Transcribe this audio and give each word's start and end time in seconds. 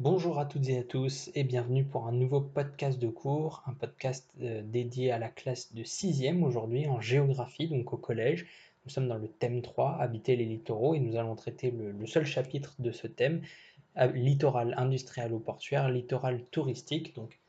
Bonjour 0.00 0.38
à 0.38 0.46
toutes 0.46 0.68
et 0.68 0.78
à 0.78 0.84
tous 0.84 1.28
et 1.34 1.42
bienvenue 1.42 1.82
pour 1.82 2.06
un 2.06 2.12
nouveau 2.12 2.40
podcast 2.40 3.00
de 3.00 3.08
cours, 3.08 3.64
un 3.66 3.72
podcast 3.72 4.30
euh, 4.40 4.62
dédié 4.62 5.10
à 5.10 5.18
la 5.18 5.28
classe 5.28 5.74
de 5.74 5.82
6e 5.82 6.44
aujourd'hui 6.44 6.86
en 6.86 7.00
géographie, 7.00 7.66
donc 7.66 7.92
au 7.92 7.96
collège. 7.96 8.46
Nous 8.84 8.92
sommes 8.92 9.08
dans 9.08 9.18
le 9.18 9.26
thème 9.26 9.60
3, 9.60 9.96
habiter 9.98 10.36
les 10.36 10.44
littoraux, 10.44 10.94
et 10.94 11.00
nous 11.00 11.16
allons 11.16 11.34
traiter 11.34 11.72
le, 11.72 12.06
seul 12.06 12.24
chapitre 12.24 12.76
de 12.78 12.92
ce 12.92 13.08
thème, 13.08 13.42
littoral 14.14 14.72
industriel 14.78 15.32
ou 15.32 15.40
portuaire, 15.40 15.90
littoral 15.90 16.44
touristique, 16.52 17.16
donc 17.16 17.40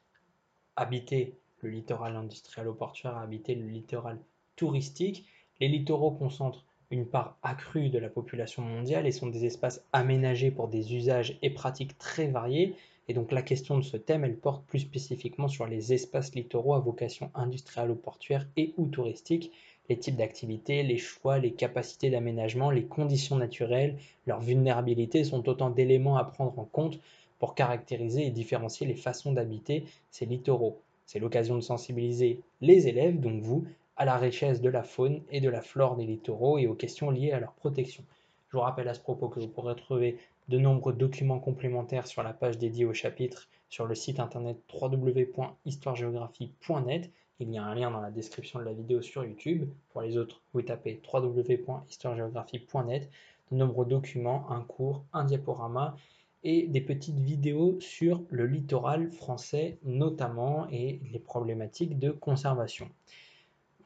habiter 0.76 1.38
le 1.62 1.70
littoral 1.70 2.16
industriel 2.16 2.68
ou 2.68 2.74
portuaire, 2.74 3.16
habiter 3.18 3.54
le 3.54 3.68
littoral 3.68 4.18
touristique. 4.56 5.28
Les 5.60 5.68
littoraux 5.68 6.10
concentrent 6.10 6.66
une 6.92 7.06
part 7.06 7.38
accrue 7.44 7.90
de 7.90 8.00
la 8.00 8.10
population 8.10 8.64
mondiale 8.64 9.06
et 9.06 9.12
sont 9.12 9.28
des 9.28 9.46
espaces 9.46 9.84
aménagés 9.94 10.52
pour 10.52 10.68
des 10.68 10.96
usages 10.96 11.38
et 11.42 11.50
pratiques 11.50 11.98
très 11.98 12.28
variés. 12.28 12.76
Et 13.08 13.14
donc 13.14 13.32
la 13.32 13.42
question 13.42 13.78
de 13.78 13.84
ce 13.84 13.98
thème, 13.98 14.24
elle 14.24 14.38
porte 14.38 14.66
plus 14.66 14.80
spécifiquement 14.80 15.48
sur 15.48 15.66
les 15.66 15.94
espaces 15.94 16.34
littoraux 16.36 16.74
à 16.74 16.80
vocation 16.80 17.32
industrielle 17.36 17.92
ou 17.92 17.96
portuaire 17.96 18.48
et 18.58 18.74
ou 18.78 18.88
touristique, 18.88 19.52
les 19.90 19.98
types 19.98 20.16
d'activités, 20.16 20.84
les 20.84 20.98
choix, 20.98 21.40
les 21.40 21.52
capacités 21.52 22.12
d'aménagement, 22.12 22.70
les 22.70 22.86
conditions 22.86 23.36
naturelles, 23.36 23.98
leur 24.28 24.40
vulnérabilité 24.40 25.24
sont 25.24 25.50
autant 25.50 25.72
d'éléments 25.72 26.18
à 26.18 26.24
prendre 26.24 26.58
en 26.60 26.66
compte 26.66 27.00
pour 27.40 27.56
caractériser 27.56 28.28
et 28.28 28.32
différencier 28.32 28.86
les 28.86 28.96
façons 28.96 29.32
d'habiter 29.32 29.86
ces 30.12 30.26
littoraux. 30.26 30.80
C'est 31.08 31.20
l'occasion 31.20 31.56
de 31.56 31.62
sensibiliser 31.62 32.40
les 32.62 32.88
élèves, 32.88 33.20
donc 33.20 33.42
vous, 33.42 33.66
à 34.00 34.06
la 34.06 34.18
richesse 34.18 34.62
de 34.62 34.70
la 34.70 34.82
faune 34.82 35.22
et 35.30 35.42
de 35.42 35.50
la 35.50 35.62
flore 35.62 35.98
des 35.98 36.06
littoraux 36.06 36.58
et 36.58 36.68
aux 36.68 36.74
questions 36.74 37.12
liées 37.12 37.34
à 37.34 37.42
leur 37.42 37.52
protection. 37.52 38.06
Je 38.48 38.54
vous 38.58 38.64
rappelle 38.64 38.88
à 38.88 38.94
ce 38.94 39.02
propos 39.02 39.28
que 39.28 39.42
vous 39.42 39.50
pourrez 39.50 39.76
trouver 39.76 40.18
de 40.48 40.58
nombreux 40.58 40.94
documents 40.94 41.40
complémentaires 41.40 42.08
sur 42.08 42.24
la 42.24 42.32
page 42.32 42.58
dédiée 42.58 42.86
au 42.86 42.94
chapitre 42.94 43.50
sur 43.68 43.86
le 43.86 43.96
site 43.96 44.22
internet 44.22 44.58
www.histoiregéographie.net. 44.74 47.12
Il 47.42 47.52
y 47.52 47.58
a 47.58 47.64
un 47.64 47.76
lien 47.76 47.92
dans 47.92 48.00
la 48.00 48.10
description 48.10 48.60
de 48.60 48.64
la 48.64 48.72
vidéo 48.72 49.02
sur 49.02 49.26
YouTube. 49.26 49.70
Pour 49.92 50.02
les 50.02 50.16
autres, 50.18 50.42
vous 50.54 50.62
tapez 50.62 51.02
www.histoiregéographie.net. 51.14 53.10
De 53.52 53.58
nombreux 53.58 53.86
documents, 53.86 54.50
un 54.50 54.62
cours, 54.62 55.04
un 55.12 55.26
diaporama 55.26 55.98
et 56.46 56.68
des 56.68 56.82
petites 56.82 57.20
vidéos 57.20 57.78
sur 57.82 58.22
le 58.30 58.48
littoral 58.48 59.12
français 59.12 59.78
notamment 59.84 60.70
et 60.72 61.02
les 61.12 61.20
problématiques 61.20 62.00
de 62.00 62.12
conservation. 62.12 62.88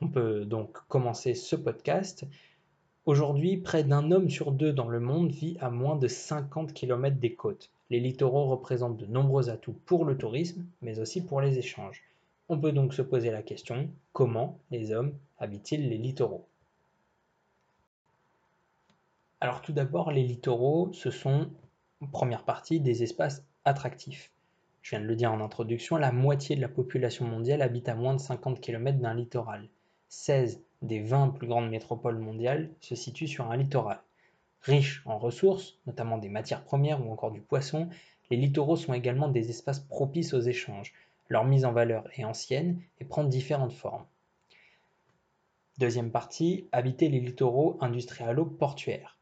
On 0.04 0.10
peut 0.10 0.44
donc 0.44 0.86
commencer 0.90 1.34
ce 1.34 1.56
podcast. 1.56 2.26
Aujourd'hui, 3.06 3.56
près 3.56 3.86
d'un 3.86 4.12
homme 4.12 4.30
sur 4.30 4.52
deux 4.52 4.74
dans 4.74 4.90
le 4.90 5.00
monde 5.00 5.32
vit 5.32 5.56
à 5.62 5.70
moins 5.70 5.96
de 5.96 6.10
50 6.10 6.74
km 6.74 7.16
des 7.22 7.36
côtes. 7.36 7.72
Les 7.90 8.02
littoraux 8.02 8.50
représentent 8.50 8.98
de 8.98 9.06
nombreux 9.06 9.50
atouts 9.50 9.80
pour 9.86 10.04
le 10.04 10.18
tourisme, 10.18 10.66
mais 10.82 11.00
aussi 11.00 11.24
pour 11.24 11.40
les 11.40 11.58
échanges. 11.58 12.04
On 12.50 12.60
peut 12.60 12.74
donc 12.74 12.94
se 12.94 13.02
poser 13.02 13.32
la 13.32 13.44
question, 13.44 13.90
comment 14.12 14.60
les 14.72 14.92
hommes 14.92 15.14
habitent-ils 15.40 15.88
les 15.88 15.98
littoraux? 15.98 16.46
Alors 19.40 19.62
tout 19.62 19.72
d'abord, 19.72 20.12
les 20.12 20.24
littoraux, 20.24 20.90
ce 20.92 21.12
sont, 21.12 21.48
en 22.02 22.08
première 22.08 22.44
partie, 22.44 22.82
des 22.82 23.04
espaces 23.04 23.46
attractifs. 23.64 24.32
Je 24.82 24.90
viens 24.90 25.00
de 25.00 25.06
le 25.06 25.16
dire 25.16 25.32
en 25.32 25.40
introduction, 25.40 25.96
la 25.96 26.12
moitié 26.12 26.58
de 26.58 26.62
la 26.62 26.68
population 26.68 27.26
mondiale 27.26 27.62
habite 27.62 27.88
à 27.88 27.96
moins 27.96 28.16
de 28.16 28.20
50 28.20 28.60
km 28.60 29.00
d'un 29.00 29.14
littoral. 29.14 29.70
16 30.16 30.62
des 30.84 31.00
20 31.00 31.30
plus 31.30 31.48
grandes 31.48 31.72
métropoles 31.72 32.20
mondiales 32.20 32.70
se 32.82 32.94
situent 32.94 33.28
sur 33.28 33.50
un 33.50 33.58
littoral. 33.58 34.00
Riches 34.62 35.02
en 35.06 35.18
ressources, 35.18 35.80
notamment 35.88 36.20
des 36.20 36.30
matières 36.30 36.64
premières 36.64 37.06
ou 37.06 37.12
encore 37.12 37.32
du 37.32 37.42
poisson, 37.42 37.90
les 38.30 38.38
littoraux 38.38 38.78
sont 38.78 38.94
également 38.94 39.28
des 39.28 39.50
espaces 39.50 39.80
propices 39.80 40.34
aux 40.34 40.40
échanges. 40.40 40.94
Leur 41.30 41.46
mise 41.46 41.66
en 41.66 41.74
valeur 41.74 42.08
est 42.16 42.24
ancienne 42.24 42.80
et 43.00 43.06
prend 43.06 43.24
différentes 43.24 43.74
formes. 43.74 44.06
Deuxième 45.80 46.12
partie, 46.12 46.68
habiter 46.72 47.10
les 47.10 47.20
littoraux 47.20 47.78
industrialo-portuaires. 47.82 49.18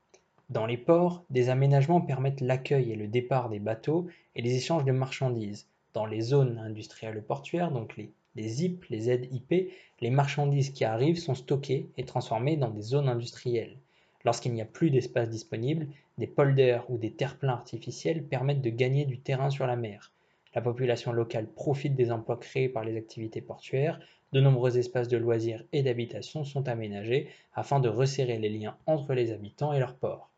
Dans 0.50 0.66
les 0.66 0.78
ports, 0.78 1.24
des 1.30 1.50
aménagements 1.50 2.02
permettent 2.02 2.42
l'accueil 2.42 2.92
et 2.92 2.98
le 2.98 3.08
départ 3.08 3.50
des 3.50 3.60
bateaux 3.60 4.08
et 4.36 4.42
les 4.42 4.56
échanges 4.56 4.86
de 4.86 4.92
marchandises. 4.92 5.68
Dans 5.94 6.06
les 6.06 6.22
zones 6.22 6.60
industrialo-portuaires, 6.60 7.72
donc 7.72 7.96
les 7.96 8.12
les 8.36 8.48
ZIP, 8.48 8.86
les 8.90 9.02
ZIP, 9.02 9.72
les 10.00 10.10
marchandises 10.10 10.70
qui 10.70 10.86
arrivent 10.86 11.20
sont 11.20 11.36
stockées 11.36 11.90
et 11.98 12.06
transformées 12.06 12.58
dans 12.58 12.70
des 12.70 12.82
zones 12.82 13.10
industrielles. 13.10 13.78
Lorsqu'il 14.24 14.54
n'y 14.54 14.62
a 14.62 14.66
plus 14.66 14.90
d'espace 14.90 15.30
disponible, 15.30 15.88
des 16.18 16.28
polders 16.28 16.90
ou 16.90 16.98
des 16.98 17.12
terre-pleins 17.12 17.54
artificiels 17.54 18.24
permettent 18.24 18.62
de 18.62 18.70
gagner 18.70 19.06
du 19.06 19.20
terrain 19.20 19.50
sur 19.50 19.68
la 19.68 19.76
mer. 19.76 20.12
La 20.56 20.62
population 20.62 21.12
locale 21.12 21.48
profite 21.48 21.96
des 21.96 22.12
emplois 22.12 22.38
créés 22.38 22.70
par 22.70 22.84
les 22.84 22.98
activités 22.98 23.42
portuaires, 23.42 24.00
de 24.32 24.40
nombreux 24.40 24.78
espaces 24.78 25.10
de 25.10 25.18
loisirs 25.18 25.64
et 25.74 25.84
d'habitation 25.84 26.44
sont 26.46 26.70
aménagés 26.70 27.28
afin 27.54 27.80
de 27.80 27.90
resserrer 27.90 28.38
les 28.38 28.50
liens 28.50 28.78
entre 28.86 29.14
les 29.14 29.32
habitants 29.32 29.74
et 29.74 29.80
leurs 29.80 29.96
ports. 29.96 30.31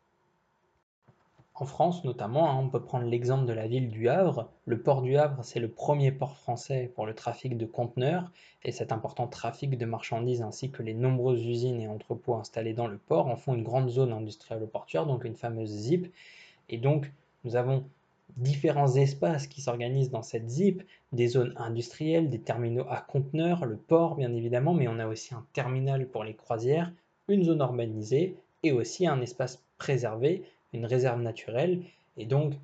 En 1.56 1.66
France 1.66 2.02
notamment, 2.02 2.50
hein, 2.50 2.58
on 2.58 2.68
peut 2.68 2.82
prendre 2.82 3.06
l'exemple 3.06 3.46
de 3.46 3.52
la 3.52 3.68
ville 3.68 3.88
du 3.88 4.08
Havre. 4.08 4.50
Le 4.66 4.80
port 4.80 5.02
du 5.02 5.16
Havre, 5.16 5.44
c'est 5.44 5.60
le 5.60 5.68
premier 5.68 6.10
port 6.10 6.36
français 6.36 6.90
pour 6.96 7.06
le 7.06 7.14
trafic 7.14 7.56
de 7.56 7.64
conteneurs 7.64 8.32
et 8.64 8.72
cet 8.72 8.90
important 8.90 9.28
trafic 9.28 9.78
de 9.78 9.84
marchandises 9.84 10.42
ainsi 10.42 10.72
que 10.72 10.82
les 10.82 10.94
nombreuses 10.94 11.46
usines 11.46 11.80
et 11.80 11.86
entrepôts 11.86 12.34
installés 12.34 12.74
dans 12.74 12.88
le 12.88 12.98
port 12.98 13.28
en 13.28 13.36
font 13.36 13.54
une 13.54 13.62
grande 13.62 13.88
zone 13.88 14.12
industrielle 14.12 14.66
portuaire, 14.66 15.06
donc 15.06 15.24
une 15.24 15.36
fameuse 15.36 15.70
ZIP. 15.70 16.12
Et 16.70 16.78
donc, 16.78 17.12
nous 17.44 17.54
avons 17.54 17.84
différents 18.36 18.96
espaces 18.96 19.46
qui 19.46 19.60
s'organisent 19.60 20.10
dans 20.10 20.22
cette 20.22 20.48
ZIP, 20.48 20.82
des 21.12 21.28
zones 21.28 21.54
industrielles, 21.56 22.30
des 22.30 22.40
terminaux 22.40 22.86
à 22.88 23.00
conteneurs, 23.00 23.64
le 23.64 23.76
port 23.76 24.16
bien 24.16 24.32
évidemment, 24.32 24.74
mais 24.74 24.88
on 24.88 24.98
a 24.98 25.06
aussi 25.06 25.34
un 25.34 25.46
terminal 25.52 26.08
pour 26.08 26.24
les 26.24 26.34
croisières, 26.34 26.92
une 27.28 27.44
zone 27.44 27.60
urbanisée 27.60 28.34
et 28.64 28.72
aussi 28.72 29.06
un 29.06 29.20
espace 29.20 29.62
préservé 29.78 30.42
une 30.74 30.86
réserve 30.86 31.20
naturelle. 31.20 31.82
Et 32.16 32.26
donc, 32.26 32.54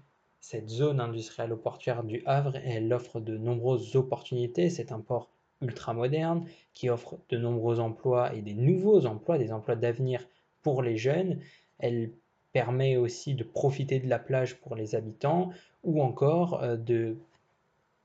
cette 0.41 0.69
zone 0.69 1.00
industrielle 1.00 1.54
portuaire 1.56 2.03
du 2.03 2.22
Havre, 2.26 2.56
elle 2.65 2.93
offre 2.93 3.21
de 3.21 3.37
nombreuses 3.37 3.94
opportunités. 3.97 4.71
C'est 4.71 4.93
un 4.93 5.00
port 5.00 5.31
ultra 5.60 5.93
moderne 5.93 6.47
qui 6.72 6.88
offre 6.88 7.19
de 7.28 7.37
nombreux 7.37 7.81
emplois 7.81 8.34
et 8.34 8.41
des 8.41 8.54
nouveaux 8.54 9.06
emplois, 9.06 9.38
des 9.38 9.53
emplois 9.53 9.76
d'avenir 9.76 10.26
pour 10.62 10.82
les 10.82 10.97
jeunes. 10.97 11.41
Elle 11.78 12.12
permet 12.53 12.97
aussi 12.97 13.34
de 13.34 13.44
profiter 13.44 14.00
de 14.00 14.09
la 14.09 14.19
plage 14.19 14.56
pour 14.56 14.75
les 14.75 14.94
habitants 14.94 15.50
ou 15.84 16.03
encore 16.03 16.62
euh, 16.62 16.76
de 16.76 17.19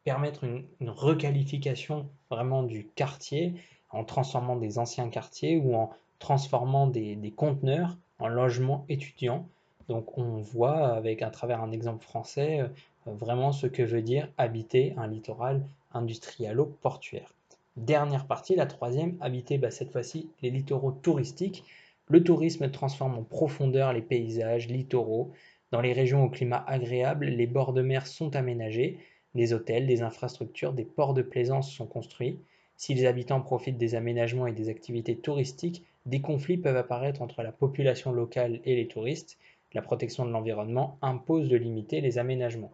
permettre 0.04 0.44
une, 0.44 0.66
requalification 0.82 2.08
vraiment 2.30 2.64
du 2.64 2.86
quartier 2.96 3.56
en 3.90 4.04
transformant 4.04 4.56
des 4.56 4.78
anciens 4.78 5.10
quartiers 5.10 5.58
ou 5.58 5.74
en 5.74 5.90
transformant 6.20 6.86
des, 6.86 7.16
des 7.16 7.32
conteneurs 7.32 7.98
en 8.20 8.28
logements 8.28 8.86
étudiants 8.88 9.48
donc 9.90 10.18
on 10.18 10.38
voit 10.38 10.88
avec 10.88 11.22
à 11.22 11.30
travers 11.30 11.62
un 11.62 11.72
exemple 11.72 12.04
français 12.04 12.62
euh, 12.62 12.68
vraiment 13.06 13.52
ce 13.52 13.68
que 13.68 13.84
veut 13.84 14.02
dire 14.02 14.30
habiter 14.38 14.94
un 14.98 15.08
littoral 15.08 15.64
industrialo-portuaire. 15.94 17.34
Dernière 17.78 18.26
partie, 18.26 18.56
la 18.56 18.66
troisième, 18.66 19.18
habiter 19.20 19.58
bah, 19.58 19.72
cette 19.72 19.92
fois-ci 19.92 20.30
les 20.42 20.50
littoraux 20.50 20.92
touristiques. 20.92 21.64
Le 22.08 22.24
tourisme 22.24 22.70
transforme 22.72 23.16
en 23.16 23.24
profondeur 23.24 23.94
les 23.94 24.02
paysages 24.02 24.68
littoraux. 24.68 25.32
Dans 25.72 25.82
les 25.82 25.94
régions 25.94 26.24
au 26.24 26.30
climat 26.30 26.64
agréable, 26.68 27.26
les 27.26 27.48
bords 27.48 27.74
de 27.74 27.82
mer 27.82 28.08
sont 28.08 28.36
aménagés, 28.36 29.00
des 29.34 29.54
hôtels, 29.54 29.88
des 29.88 30.02
infrastructures, 30.04 30.72
des 30.72 30.86
ports 30.86 31.14
de 31.14 31.22
plaisance 31.22 31.72
sont 31.72 31.88
construits. 31.88 32.40
Si 32.78 32.94
les 32.94 33.06
habitants 33.06 33.42
profitent 33.42 33.78
des 33.78 33.96
aménagements 33.96 34.48
et 34.48 34.54
des 34.54 34.70
activités 34.70 35.18
touristiques, 35.18 35.84
des 36.06 36.22
conflits 36.22 36.58
peuvent 36.58 36.78
apparaître 36.78 37.22
entre 37.22 37.42
la 37.42 37.52
population 37.52 38.12
locale 38.12 38.62
et 38.64 38.76
les 38.76 38.88
touristes, 38.88 39.38
la 39.74 39.82
protection 39.82 40.26
de 40.26 40.32
l'environnement 40.32 40.98
impose 41.02 41.50
de 41.50 41.58
limiter 41.58 42.02
les 42.02 42.18
aménagements. 42.18 42.72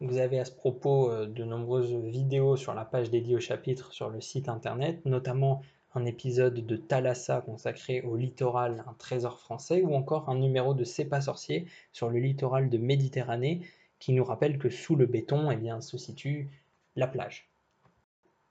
Vous 0.00 0.18
avez 0.18 0.40
à 0.40 0.44
ce 0.44 0.52
propos 0.52 1.10
euh, 1.10 1.26
de 1.26 1.44
nombreuses 1.44 1.94
vidéos 1.94 2.56
sur 2.56 2.74
la 2.74 2.84
page 2.84 3.10
dédiée 3.10 3.36
au 3.36 3.40
chapitre 3.40 3.92
sur 3.92 4.10
le 4.10 4.20
site 4.20 4.48
internet, 4.48 5.04
notamment 5.06 5.62
un 5.94 6.04
épisode 6.06 6.54
de 6.66 6.76
Thalassa 6.76 7.40
consacré 7.42 8.00
au 8.00 8.16
littoral, 8.16 8.84
un 8.88 8.94
trésor 8.94 9.38
français, 9.38 9.82
ou 9.82 9.94
encore 9.94 10.28
un 10.28 10.36
numéro 10.36 10.74
de 10.74 10.84
C'est 10.84 11.04
pas 11.04 11.20
sorcier 11.20 11.66
sur 11.92 12.10
le 12.10 12.18
littoral 12.18 12.68
de 12.70 12.78
Méditerranée 12.78 13.60
qui 13.98 14.12
nous 14.12 14.24
rappelle 14.24 14.58
que 14.58 14.70
sous 14.70 14.96
le 14.96 15.06
béton 15.06 15.50
eh 15.50 15.56
bien, 15.56 15.80
se 15.80 15.98
situe 15.98 16.50
la 16.96 17.06
plage. 17.06 17.48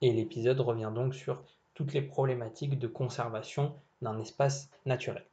Et 0.00 0.12
l'épisode 0.12 0.60
revient 0.60 0.92
donc 0.94 1.14
sur 1.14 1.42
toutes 1.74 1.92
les 1.92 2.02
problématiques 2.02 2.78
de 2.78 2.86
conservation 2.86 3.74
d'un 4.00 4.18
espace 4.18 4.70
naturel. 4.86 5.24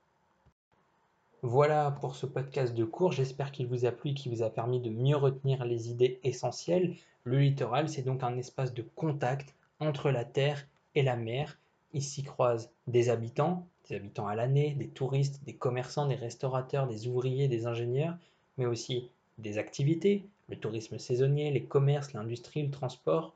Voilà 1.41 1.91
pour 2.01 2.17
ce 2.17 2.25
podcast 2.25 2.75
de 2.75 2.83
cours, 2.83 3.13
j'espère 3.13 3.53
qu'il 3.53 3.67
vous 3.67 3.85
a 3.85 3.93
plu 3.93 4.09
et 4.09 4.13
qu'il 4.13 4.29
vous 4.29 4.43
a 4.43 4.49
permis 4.49 4.81
de 4.81 4.89
mieux 4.89 5.15
retenir 5.15 5.63
les 5.63 5.89
idées 5.89 6.19
essentielles. 6.21 6.95
Le 7.23 7.39
littoral, 7.39 7.87
c'est 7.87 8.01
donc 8.01 8.23
un 8.23 8.37
espace 8.37 8.73
de 8.73 8.81
contact 8.81 9.55
entre 9.79 10.11
la 10.11 10.25
terre 10.25 10.67
et 10.95 11.01
la 11.01 11.15
mer. 11.15 11.57
Ici 11.93 12.23
croisent 12.23 12.69
des 12.87 13.09
habitants, 13.09 13.65
des 13.87 13.95
habitants 13.95 14.27
à 14.27 14.35
l'année, 14.35 14.71
des 14.71 14.89
touristes, 14.89 15.41
des 15.45 15.55
commerçants, 15.55 16.07
des 16.07 16.15
restaurateurs, 16.15 16.87
des 16.87 17.07
ouvriers, 17.07 17.47
des 17.47 17.67
ingénieurs, 17.67 18.17
mais 18.57 18.65
aussi 18.65 19.09
des 19.37 19.57
activités, 19.57 20.25
le 20.49 20.57
tourisme 20.57 20.99
saisonnier, 20.99 21.51
les 21.51 21.63
commerces, 21.63 22.11
l'industrie, 22.11 22.63
le 22.63 22.71
transport. 22.71 23.33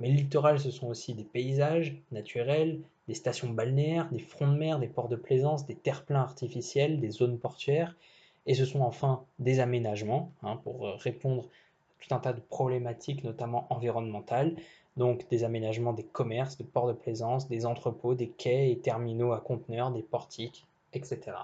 Mais 0.00 0.08
le 0.08 0.14
littoral, 0.14 0.60
ce 0.60 0.70
sont 0.70 0.86
aussi 0.86 1.14
des 1.14 1.24
paysages 1.24 1.96
naturels, 2.12 2.80
des 3.08 3.14
stations 3.14 3.50
balnéaires, 3.50 4.08
des 4.10 4.18
fronts 4.18 4.52
de 4.52 4.56
mer, 4.56 4.78
des 4.78 4.86
ports 4.86 5.08
de 5.08 5.16
plaisance, 5.16 5.66
des 5.66 5.74
terre-pleins 5.74 6.20
artificiels, 6.20 7.00
des 7.00 7.10
zones 7.10 7.38
portuaires, 7.38 7.96
et 8.46 8.54
ce 8.54 8.64
sont 8.64 8.80
enfin 8.80 9.24
des 9.38 9.60
aménagements 9.60 10.32
hein, 10.42 10.56
pour 10.62 10.86
euh, 10.86 10.94
répondre 10.96 11.44
à 11.44 12.04
tout 12.04 12.14
un 12.14 12.18
tas 12.18 12.32
de 12.32 12.40
problématiques, 12.40 13.24
notamment 13.24 13.66
environnementales, 13.70 14.54
donc 14.96 15.28
des 15.28 15.44
aménagements 15.44 15.92
des 15.92 16.04
commerces, 16.04 16.56
des 16.56 16.64
ports 16.64 16.88
de 16.88 16.92
plaisance, 16.92 17.48
des 17.48 17.66
entrepôts, 17.66 18.14
des 18.14 18.28
quais 18.28 18.70
et 18.70 18.78
terminaux 18.78 19.32
à 19.32 19.40
conteneurs, 19.40 19.90
des 19.90 20.02
portiques, 20.02 20.66
etc. 20.92 21.36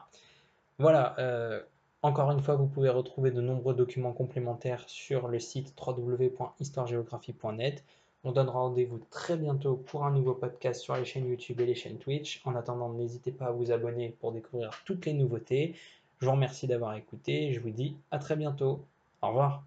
Voilà, 0.79 1.17
euh, 1.19 1.61
encore 2.03 2.31
une 2.31 2.41
fois, 2.41 2.57
vous 2.57 2.67
pouvez 2.67 2.91
retrouver 2.91 3.31
de 3.31 3.41
nombreux 3.41 3.75
documents 3.75 4.13
complémentaires 4.13 4.85
sur 4.89 5.29
le 5.29 5.39
site 5.39 5.75
www.histoiregéographie.net. 5.81 7.85
On 8.25 8.33
donne 8.33 8.49
rendez-vous 8.49 9.01
très 9.11 9.37
bientôt 9.37 9.77
pour 9.77 10.05
un 10.07 10.11
nouveau 10.11 10.33
podcast 10.35 10.81
sur 10.81 10.97
les 10.97 11.05
chaînes 11.05 11.29
YouTube 11.29 11.61
et 11.61 11.67
les 11.67 11.75
chaînes 11.75 11.99
Twitch. 11.99 12.41
En 12.47 12.55
attendant, 12.55 12.89
n'hésitez 12.89 13.33
pas 13.33 13.47
à 13.47 13.53
vous 13.53 13.71
abonner 13.71 14.17
pour 14.21 14.33
découvrir 14.33 14.83
toutes 14.87 15.05
les 15.05 15.13
nouveautés. 15.13 15.75
Je 16.21 16.27
vous 16.27 16.33
remercie 16.33 16.67
d'avoir 16.67 16.95
écouté 16.95 17.53
je 17.53 17.61
vous 17.61 17.71
dis 17.71 17.97
à 18.11 18.19
très 18.19 18.37
bientôt. 18.37 18.81
Au 19.21 19.29
revoir. 19.29 19.63